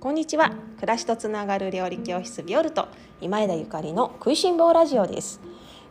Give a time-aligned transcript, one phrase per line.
[0.00, 0.52] こんにちは。
[0.76, 2.88] 暮らしとつながる料理教室ビオルト。
[3.20, 5.42] 今枝ゆかりの食いしん坊ラジオです。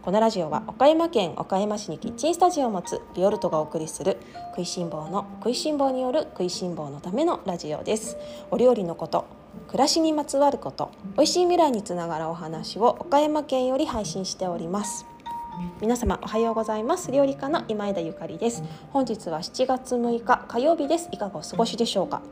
[0.02, 4.18] このラジオは岡山県岡山市にキッチンスタジオを持つビオルトがお送りする
[4.56, 8.18] 食いしん坊の食いしん坊による食いしん坊のためのラジオです。
[8.50, 9.28] お料理のこと
[9.68, 15.06] 暮らしにまつわること美味しい未来につながるお話を岡山県より配信しております。
[15.82, 17.12] 皆様おはようございます。
[17.12, 18.64] 料理家の今枝ゆかりです。
[18.92, 21.10] 本日は7月6日火曜日です。
[21.12, 22.24] いかがお過ごしでしょうか？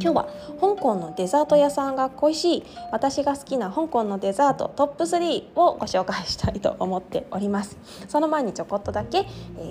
[0.00, 0.28] 今日は
[0.60, 7.78] 香港のデザート屋さんが恋しい私が好きな香港のデザートトップ3をご紹介したいと思っております。
[8.08, 9.22] その前にちょこっとだけ、え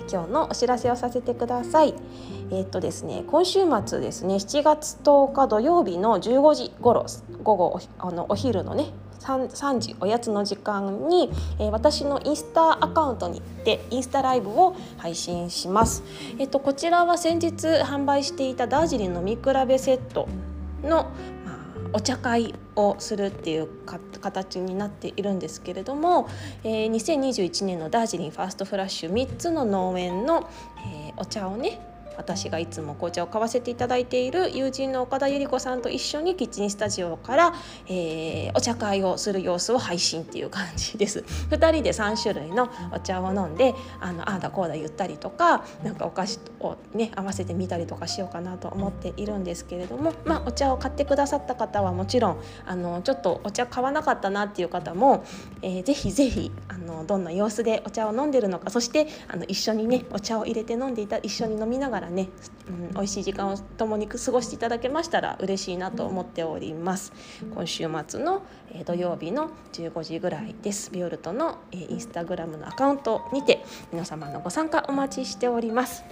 [0.06, 1.94] ー、今日のお知らせをさせてください。
[2.50, 7.04] えー、っとですね今週末ですね7月10日土曜日の15時頃
[7.42, 8.86] 午後あのお昼のね
[9.24, 16.02] 3, 3時おやつの時間に、えー、私のインスタアカウントに行ってインスタライブを配信します。
[16.38, 20.28] えっと、こちらは先日販売していたダージリン飲み比べセット
[20.82, 21.04] の、
[21.44, 21.56] まあ、
[21.94, 23.68] お茶会をするっていう
[24.20, 26.28] 形になっているんですけれども、
[26.62, 30.48] えー、2021年のダージリンファーストフラッシュ3つの農園の、
[30.86, 37.54] えー、お茶をね私がいつも紅茶を買わせていただいている友人の岡田由里子さんと一緒にキッチンスタジオから、
[37.88, 41.24] えー、お茶会をする様子を配信っていう感じです。
[41.50, 55.24] 2人で3種類のお茶を飲んであのああだこうだ言ったりとかなんかお菓子をね合わせてみたりとかしようかなと思っているんですけれども、まあ、お茶を買ってくださった方はもちろんあのちょっとお茶買わなかったなっていう方も、
[55.62, 62.28] えー、ぜひぜひあのどんな様子でお茶を飲んでるのかそしてあの一緒にねお茶を入れて飲んでいた一緒に飲みながららね、
[62.68, 67.12] うん、美味しい時間を共に過ごしていただけましたら嬉しいなと思っております。
[67.54, 68.42] 今週末の、
[68.72, 70.90] えー、土曜日の15時ぐらいです。
[70.90, 76.04] ビオルトの、えー、インスタグラムのアカウントにて皆様のご参加お待ちしております。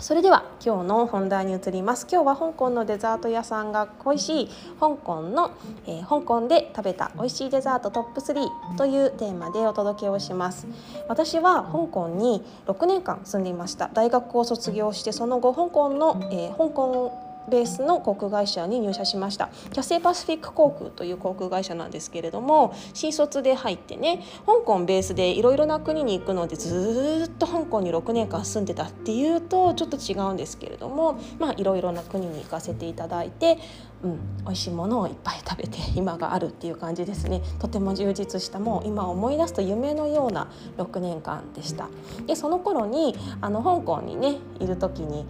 [0.00, 2.06] それでは今日の本題に移ります。
[2.08, 5.50] 今日は香港のデザート屋さんが恋しい香港の、
[5.86, 10.68] えー、香港で食べた美味しいデザートトップ3というテーマでお届けをします。
[11.08, 13.88] 私は香港に6年間住んでいました。
[13.88, 19.50] 大学を卒業してその後香港の、えー、香港ベースの航空会社に入社しました。
[19.72, 33.58] キャセイパシフィック航空という航空会社なんですけれども新卒で入ってね香港ベースでいろいろな国に行くのでずっと香港に6年間住んでたっていうとちょっと違うんですけれどもまあいろいろな国に行かせていただいて
[34.04, 37.42] うん、美味しいものをいっぱい食べて 今があるっていう感じですね。
[37.58, 41.88] とても充実したもう今思い出すと夢のような6年間でした。
[42.26, 45.26] でその頃にあの香港にねいる時に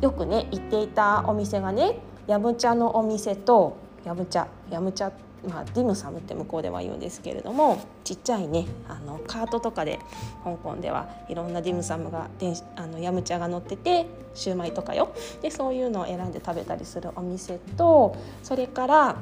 [0.00, 5.12] よくね行っていたお店がねヤムチャのお店とヤムチャヤムチャ
[5.48, 9.98] まあ、ディムサムって向こうでは言うんですけれどもちっちゃいねあのカートとかで
[10.44, 12.28] 香港ではいろんなディムサムが
[12.76, 15.14] あのヤムチャが乗っててシューマイとかよ。
[15.42, 19.16] でそういうのを選んで食べたりするお店とそれから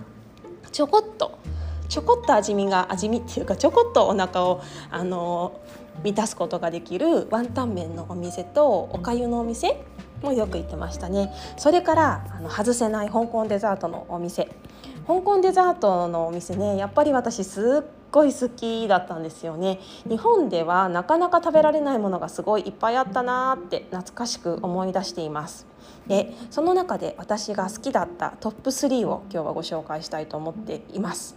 [0.73, 1.39] ちょこっと
[1.89, 4.61] ちょこっと味見が味見っていうかちょこっとお腹を
[4.91, 5.61] あの
[6.05, 9.81] 満たすことができるワンタン麺のお店とおかゆのお店
[10.23, 11.33] もよく行ってましたね。
[11.57, 14.49] それからあの外せない香港デザートのお店。
[15.07, 19.81] 香港デザートのお店ねやっぱり私すっごい好きだったんですよね。
[20.09, 25.67] 日本ではなかなか食べられないものがすごいいっぱいあったなーって懐かしく思い出しています。
[26.07, 31.37] でその中で私が好きだったトップ3を今日はご紹介したいと思っています。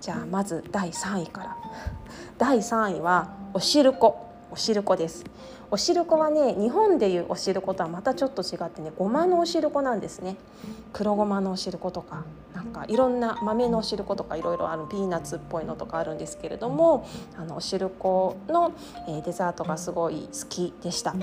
[0.00, 1.56] じゃあまず第3位から。
[2.38, 4.26] 第3位はおしるこ。
[4.50, 5.24] おしるこです。
[5.70, 10.36] おしるこはね日本でいうおしることはまたちょっと違ってねごまのおしるこなんですね。
[10.92, 17.06] 黒ごまのおしることかなんかいろんな豆のおしることかいろいろあるピーナッツっぽいのとかあるんですけれども
[17.36, 18.72] あのおしるこの、
[19.08, 21.14] えデザートがすごい好きでした。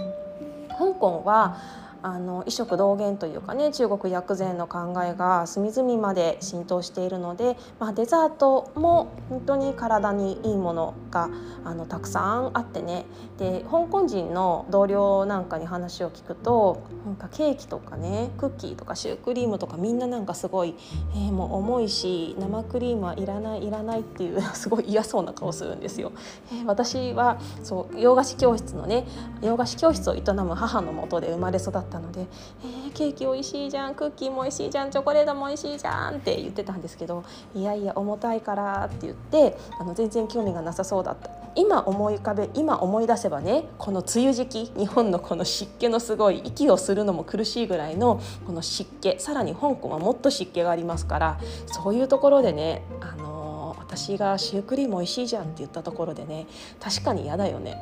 [0.78, 1.58] 香港は
[2.04, 11.30] あの異色同源というかね中国薬膳の考えが隅々まで浸透しているので、まあ、デザートも本当に体にいいものが
[11.64, 13.06] あのたくさんあってね
[13.38, 20.76] で香港人の同僚なんかに話を聞くとなんかケーキとかねクッキーとかシュークリームとかみんななんかすごい、
[21.16, 26.12] えー、もう重いし生クリームはいらないいらないっていう すごい嫌そうな顔するんですよ。
[26.52, 29.06] えー、私はそう洋菓子教室のね
[29.42, 32.26] 洋菓子教室を営む母のもとで生まれ育ったったので
[32.66, 37.24] 「えー、ケーキ美味しいじゃんクッキーも美味しいじゃんチョコレートも美味しいじゃん」って言ってたんですけど
[37.54, 41.30] 「いやいや重たいから」って言ってあの全然興味がなさそうだった。
[41.56, 53.23] 今思い浮かべ今思い出せばねこの梅雨時期日本のこの湿気のすごい息をするのも苦しいぐらいのこの湿気さらに香港はもっと湿気がありますからそういうところでねあの
[53.96, 56.48] 私がシュークリーム美味しいじゃんって言ったところでね
[56.80, 57.80] 確かに嫌だよね。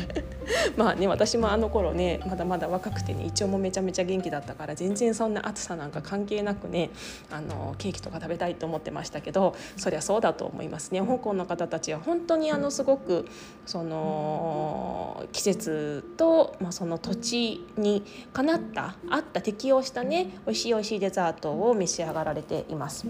[0.76, 6.90] まあね私もあの頃ねまだまだ若くてね胃腸もめちゃめちゃ元気だったから全然そんな暑さなんか関係なくね
[7.30, 11.00] あのケーキとか食べたいと思ってましたけどそりゃそうだと思いますね。
[11.00, 13.26] 香港の方たちは本当にあのすごく
[13.66, 18.02] その季節と、まあ、その土地に
[18.32, 23.06] かなった合った適応したね美味しい美味しいデザートを召し上がられています。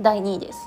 [0.00, 0.58] 第2位です。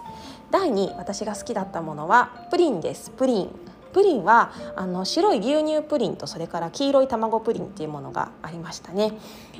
[0.49, 3.11] 第2私が好きだったものはプリンです。
[3.11, 3.66] プリン。
[3.93, 9.13] プリンはあの白い牛乳プリンとそれから黄色い卵プリンっていうものがありましたね。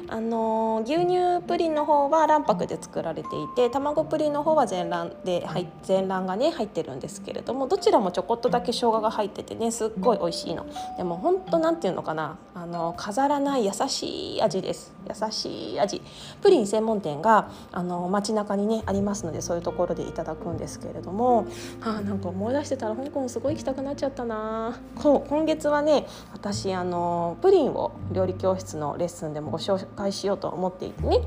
[0.09, 10.65] あの牛乳プリンの方は卵白で作られていて卵プリンの方は全卵で入全卵がね入ってるんですけれどもどちらもちょこっとだけ生姜が入っててねすっごい美味しいの。
[10.97, 14.93] でも本当なんていうのかなあの飾らない優しい味です。
[15.07, 16.01] 優しい味。
[16.41, 21.45] プリン専門店があの街中にねありますのでそういうところでいただくんですけれども。
[21.81, 24.77] あなんか思い出してたら香港すごい行きたくなっちゃったな。
[24.95, 31.19] こ今月はね私あのプリンを料理教室のレッスンでもご紹介しようと思っていてね、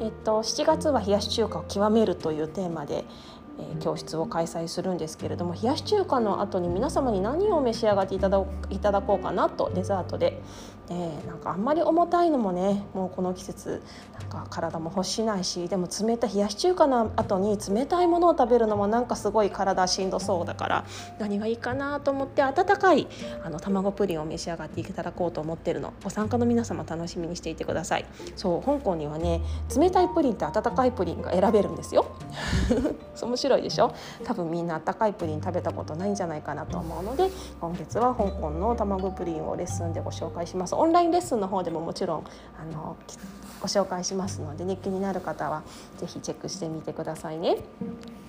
[0.00, 3.04] えっと、7月は冷やし中華を極めるというテーマで
[3.60, 10.40] え教室を開催するんですけれども冷やし中華の後に皆様に何を召し上がっていただいただこうかなとデザートで、
[10.90, 13.80] えー、なんかあんまり重たいのもねもうこの季節
[14.18, 20.84] なんか体も欲しないしでも冷たい冷やし中華の後に冷たいものを食べるのもなんかすごい体しんどそうだから
[21.18, 23.06] 何がいいかなと思って温かい
[23.44, 25.92] あの卵プリンを召し上がっていただこうと思ってるの。
[26.02, 28.04] ご参加の皆様楽しみにしていてください。
[28.36, 29.40] そう香港にはね
[29.76, 32.06] 冷たいプリンと温かいプリンが選べるんですよ。
[33.22, 33.92] 面白いでしょ？
[34.24, 40.74] 多分みんなあったかいプリン食べたことないんじゃないかなと思うので今月は香港の卵プリンをレッスンでご紹介します。
[40.80, 42.24] オンラインレッスンの方でももちろん
[42.58, 42.96] あの
[43.60, 45.62] ご紹介しますので、ね、気になる方は
[45.98, 47.58] 是非チェックしてみてくださいね。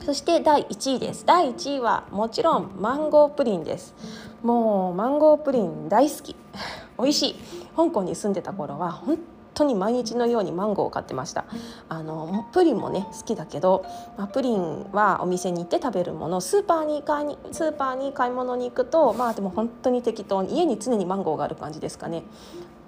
[0.03, 1.25] そして第1位です。
[1.25, 3.95] 第1位はもちろんマンゴープリンです。
[4.44, 6.36] もうマンゴープリン大好き。
[7.00, 7.36] 美味しい。
[7.77, 9.18] 香港に住んでた頃は本
[9.53, 11.45] 当に毎日のようにマンゴーを買ってました。
[11.89, 13.86] あのプリンもね好きだけど、
[14.18, 22.24] まあ、プリンはお店に行って食べるものスーパーに買いにスーパーに買い物に行くとまあでも本当に適当に家に常にマンゴーがある感じですかね。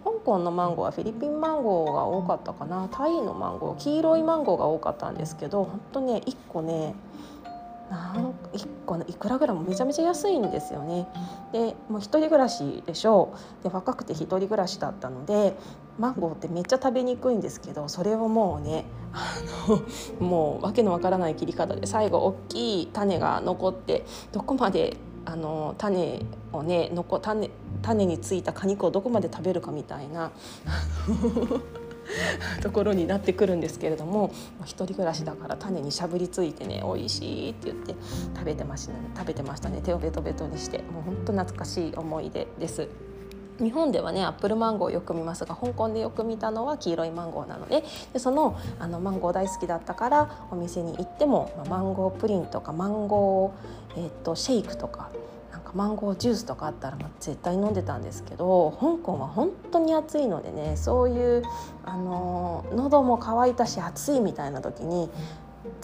[0.04, 2.90] 香港のマンゴーはフィリピンマンゴーが多かったかな。
[2.92, 6.96] タイのマンゴー黄色いマンゴーが多かったんですけど本当ね1個ね
[7.94, 11.08] なん1個いくらぐらいもめちゃめちゃ安いんですよね。
[11.52, 15.56] でもう一人暮らしでしょうで若くて一人暮らしだったので
[16.00, 19.36] マンゴーってめっちゃ食べにくいんですけどそれをもうねあ
[19.70, 19.84] の
[20.28, 27.52] もう訳のわからない切り方で最後大きい種が残ってどこまであの種をね残種
[27.84, 30.32] 種についた果肉をどこまで食べるかみたいな
[32.62, 34.32] ところになってくるんですけれども
[34.64, 37.96] 一人暮らしだから種にしゃぶりついてね美味しいって言って
[38.36, 42.88] 食べてましたね食べてましたね手をベトベトにしてもう本当懐かしい思い出です。
[43.60, 55.10] 日本ではねアップルマンゴーよく見ますが香港でよく見たのは黄色いマンゴーなのででそのあのマンゴー大好きだったからお店に行っても、まあ、マンゴープリンとかマンゴー、えー、っとシェイクとか
[55.54, 61.44] なんかマンゴージュースとかあったら絶対飲んでたんですけど香港は本当に暑いのでねそういう
[61.86, 65.12] あの喉も渇いたし暑いみたいな時に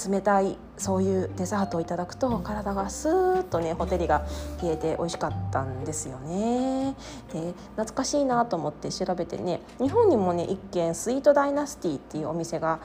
[0.09, 4.25] 冷たいそういうデザートをいただくと体がスーッとねホテルが
[4.61, 6.95] 冷えて美味しかったんですよね。
[7.31, 12.79] で懐かしいなと思って調べてね日本にもね一軒スイートダイナスティっていうお店が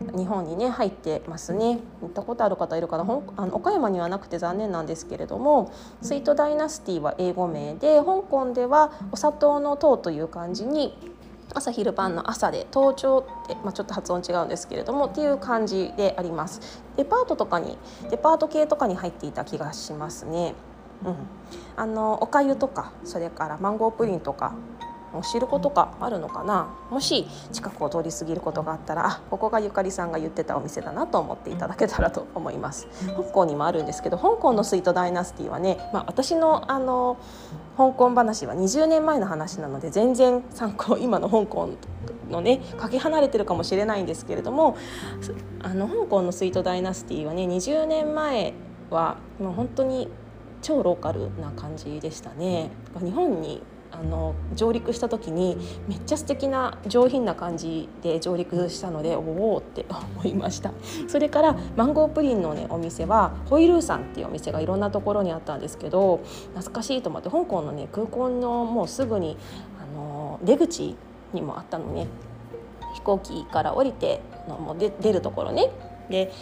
[0.00, 1.80] 日本にね入ってますね。
[2.00, 3.04] 行ったことある方いるかな。
[3.36, 10.96] あの岡山にはなくて残念なんですけれどもスイートダイナスティは英語名で香港ではお砂糖の糖という感じに
[11.54, 16.82] 朝昼晩の朝で登頂って、まあ、ちょっと発音違うんですけれどもっていう感じであります。
[16.96, 17.78] デパートとかに
[18.10, 20.54] デパート系とかに入っていた気がしますね。
[21.04, 21.16] うん、
[21.76, 24.54] あのおかゆとかそれからマンゴープリンとか
[25.22, 26.68] 知ることがあるのかな？
[26.90, 32.86] もし近くを通り過ぎることがあったらあここがゆかりさんが言ってたお店だなと思っていただけたらと思います
[33.16, 37.18] 香港にもあるんですけど香港のスイートダイナスティはね、まあ、私のあの
[37.76, 41.70] 香港話は20年前の話なので全然参考今の香港
[42.28, 44.76] のねかけ離れてるかもしれないんですけれども
[45.62, 48.52] あの香港のスイートダイナスティはね20年前
[48.90, 50.08] はもう本当に
[50.60, 52.70] 超ローカルな感じでしたね。
[53.00, 55.56] 日本にあの上陸した時に
[55.88, 59.20] めっちゃ素敵な上品な感じで上陸したのでお
[59.54, 60.72] おって 思いました。
[61.08, 66.20] それからマンゴープリンのねお店はホイルーさんっていうお店がいろんなところにあったんですけど
[66.54, 69.36] 懐かしいと思って香港のね空港のもうすぐに
[69.80, 70.96] あの出口
[71.32, 72.06] にもあったのね。
[72.94, 75.70] 飛行機から降りてのもう出るところね。
[76.08, 76.32] で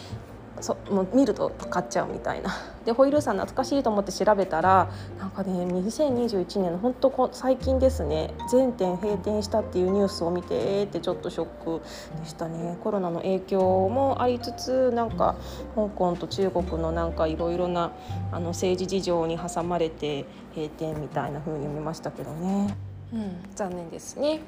[0.61, 2.49] そもう見ると買っちゃうみたいな。
[2.85, 4.87] でホイールさん懐かしいと思って調べたら
[5.19, 8.33] なんかね2021年の本当最近ですね。
[8.49, 11.81] 全店閉店したっていうニュースを見てえーってちょっとショック
[12.19, 12.77] でしたね。
[12.83, 15.35] コロナの影響もありつつなんか
[15.75, 17.91] 香港と中国のなんかいろいろな
[18.31, 22.86] あの政治事情に挟まれて閉店みたいな風に見ましたけどね。
[23.13, 24.41] うん、残念ですね、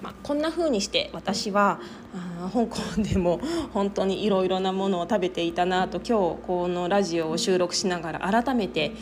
[0.00, 1.80] まあ、こんな風にして私は
[2.14, 3.40] あ香港でも
[3.72, 8.92] 本当にいろいろなものを食べていたなと今日このラジオを収録しながら改めて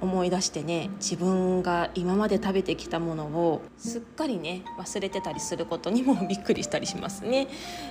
[0.00, 7.48] 思い出してね自分が今まで食べてきたものをすっかりね忘れてたりすることにもびっくりしたりしますね。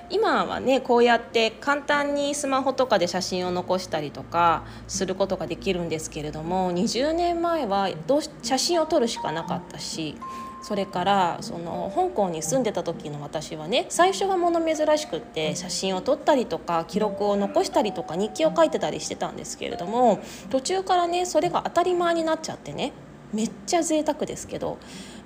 [0.10, 10.16] 今はねこうやって簡単にスマホとかで写真を残したりとかすることができるんですけれども20年前はどう写真を撮るしかなかったし
[10.62, 22.92] それからその香港に住んでた時の私はね最初は物珍しくって写真を撮ったりとか記録を残したりとか日記を書いてたりしてたんですけれども途中からねそれが当たり前になっちゃってね
[23.34, 24.78] めっちゃ贅沢ですけど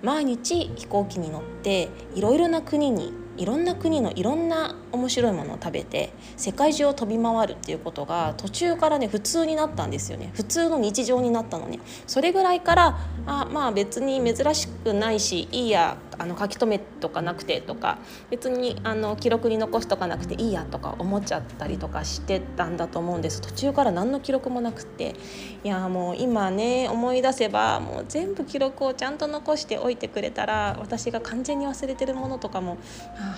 [0.02, 10.32] 毎日飛行機に乗っていろいろな国にいろんな国のいろんな面白いものを食べて世界中を飛び回るっていうことが途中からね普通になったんですよね。
[10.34, 11.80] 普通の日常になったのね。
[12.08, 23.42] それぐらいからあまあ別に珍しくないしいいやあの書き留めとかなくてとか別にあの記録に残しとかなくていいやとか思っちゃったりとかしてたんだと思うんです。
[23.42, 25.16] 途中から何の記録もなくて。
[25.64, 32.78] いやもう今ね思い出せばもう全部記録をちゃんと残しておいてくれたら私が完全に忘れてるものとかも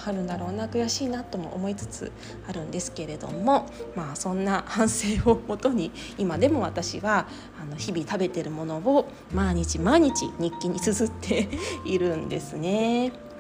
[0.08, 2.12] あるんだろうな悔しいなとも思いつつ
[2.48, 3.66] あるんですけれども。
[3.96, 7.28] まあそんな反省をもとに今でも私は
[7.62, 11.48] あの日々食べてるものを毎日毎日日記に綴って
[11.86, 12.75] いるんですね。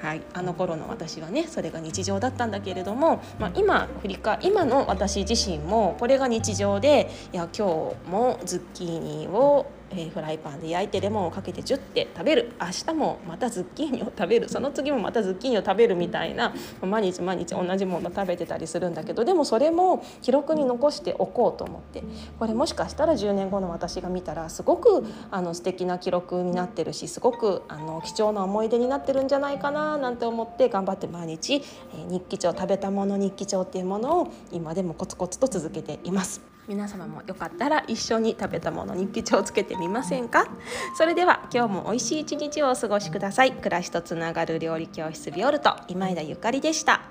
[0.02, 9.66] はい、あの頃の私はねそれが日常だったんだけれども、まあ、今振り返今の私自身もこれが日常でいや今日もズッキーニを
[9.98, 12.52] え、フライパンで焼いてレモンをかけてジュッて食べる。
[12.60, 14.50] 明日もまたズッキーニを食べる。
[14.50, 22.04] その次もまたズッキーニを食べるみたいな毎日毎日同じもの食べてたりするんだけどでもそれも記録に残しておこうと思って。
[22.40, 31.62] これもしかしたら10年後の私が見たらすごくあの素敵な記録になってるしすごくあの貴重な思い出になってるんじゃないかななんて思って頑張って毎日、え、
[32.08, 36.55] 日記帳食べたもの日記帳っていうものを今でもコツコツと続けています。
[36.68, 40.48] 皆様もよかったら一緒に食べたもの日記帳をつけてみませんか？
[40.98, 43.52] それでは今日も美味しい一日をお過ごしください。
[43.52, 47.02] 暮らしとつながる料理教室ビオルト今枝ゆかりでした。